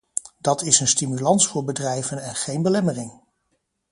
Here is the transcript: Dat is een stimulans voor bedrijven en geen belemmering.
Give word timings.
Dat 0.37 0.61
is 0.61 0.79
een 0.79 0.87
stimulans 0.87 1.47
voor 1.47 1.63
bedrijven 1.63 2.23
en 2.23 2.35
geen 2.35 2.61
belemmering. 2.61 3.21